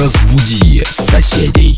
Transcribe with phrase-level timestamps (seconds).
[0.00, 1.76] Разбуди соседей.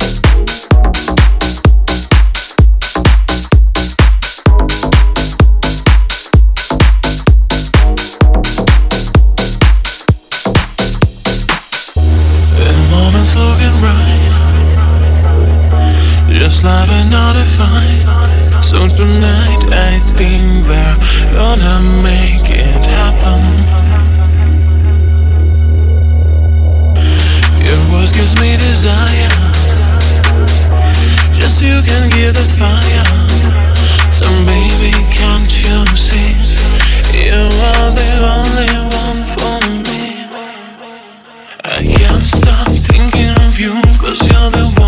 [16.31, 19.67] Just love is not defined So tonight.
[19.73, 20.97] I think we're
[21.35, 23.62] gonna make it happen.
[28.03, 29.29] Your voice gives me desire.
[31.33, 33.07] Just you can give that fire.
[34.11, 36.35] So baby, can't you see?
[37.15, 38.75] You are the only
[39.07, 39.55] one for
[39.87, 40.27] me.
[41.63, 44.82] I can't stop thinking of you Cause you're the one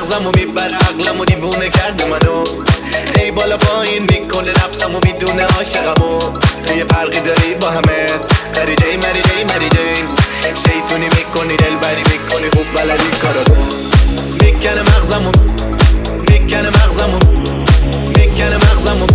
[0.00, 2.44] مغزمو میبر عقلمو دیوونه کردی منو.
[3.16, 5.94] ای بالا پایین می‌کنه نفسمو می‌دونه عاشقم
[6.64, 8.06] تو یه فرقی داری با همه.
[8.56, 10.04] مری جی مری جی مری جی.
[10.54, 13.56] شیطونی می‌کنی دلبری می‌کنی خوب بلدی کارو
[14.42, 15.32] می‌کنه مغزمو
[16.28, 17.18] می‌کنه مغزمو.
[18.16, 19.06] می‌کنه مغزمو.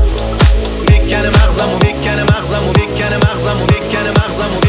[0.90, 4.65] می‌کنه مغزمو می‌کنه مغزمو می‌کنه مغزمو می‌کنه مغزمو.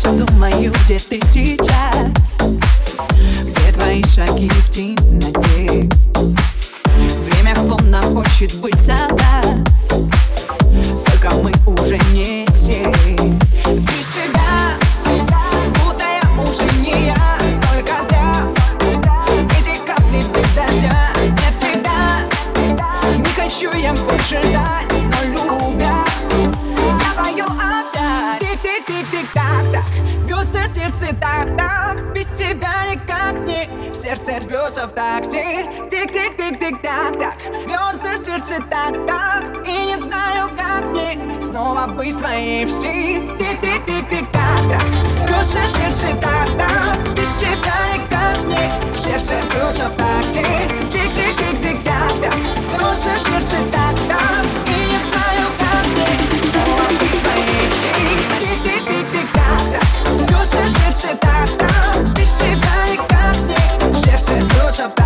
[0.00, 2.38] все думаю, где ты сейчас?
[3.44, 5.90] Где твои шаги в темноте?
[7.26, 9.88] Время словно хочет быть за нас.
[11.04, 12.90] Только мы уже не те.
[13.66, 14.72] Без тебя,
[15.84, 17.38] будто я уже не я
[17.70, 18.32] Только зря,
[19.58, 21.60] эти капли без дождя Нет
[23.18, 24.69] не хочу я больше ждать
[30.80, 33.92] сердце так, так, без тебя никак не.
[33.92, 37.36] Сердце рвется в такте, тик-тик-тик-тик, так, так
[37.66, 41.40] Бьется сердце так, так, и не знаю как мне.
[41.40, 48.96] Снова быть твоей все, тик-тик-тик-тик, так, так Бьется сердце так, так, без тебя никак не.
[48.96, 50.42] Сердце бьется в такте,
[50.92, 52.34] тик-тик-тик-тик, так, так
[52.78, 53.89] Бьется сердце так.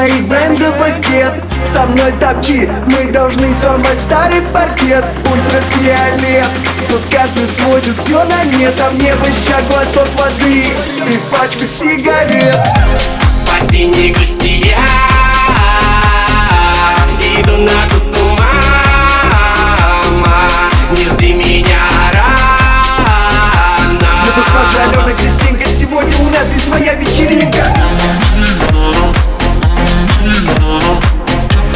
[0.00, 1.32] говорит брендовый пакет.
[1.70, 5.04] Со мной топчи, мы должны сорвать старый паркет.
[5.30, 6.46] Ультрафиолет
[6.88, 8.74] Тут каждый сводит все на нет.
[8.80, 12.56] А мне бы ща глоток воды и пачку сигарет.
[13.46, 14.78] По синей грусти я
[17.38, 18.14] Иду на ту с
[20.92, 22.36] Не жди меня рано.
[24.00, 24.46] Ну тут
[24.80, 27.64] Алена Кристинка Сегодня у нас здесь своя вечеринка.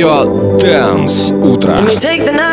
[0.00, 1.72] твое Dance утро.
[1.72, 2.49] And we take the night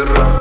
[0.00, 0.39] guerra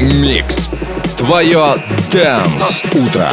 [0.00, 0.70] Микс.
[1.18, 1.76] Твое
[2.10, 3.32] Дэнс Утро.